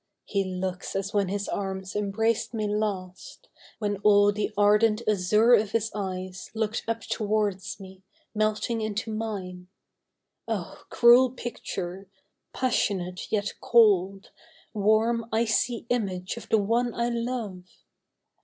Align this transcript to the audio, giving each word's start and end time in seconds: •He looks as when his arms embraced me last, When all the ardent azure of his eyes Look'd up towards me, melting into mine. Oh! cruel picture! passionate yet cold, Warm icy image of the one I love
•He 0.25 0.43
looks 0.43 0.95
as 0.95 1.13
when 1.13 1.27
his 1.27 1.47
arms 1.47 1.95
embraced 1.95 2.55
me 2.55 2.67
last, 2.67 3.49
When 3.77 3.97
all 3.97 4.31
the 4.31 4.51
ardent 4.57 5.03
azure 5.07 5.53
of 5.53 5.73
his 5.73 5.91
eyes 5.93 6.49
Look'd 6.55 6.81
up 6.87 7.01
towards 7.01 7.79
me, 7.79 8.01
melting 8.33 8.81
into 8.81 9.13
mine. 9.13 9.67
Oh! 10.47 10.85
cruel 10.89 11.29
picture! 11.29 12.07
passionate 12.51 13.31
yet 13.31 13.53
cold, 13.61 14.31
Warm 14.73 15.29
icy 15.31 15.85
image 15.89 16.35
of 16.35 16.49
the 16.49 16.57
one 16.57 16.95
I 16.95 17.09
love 17.09 17.65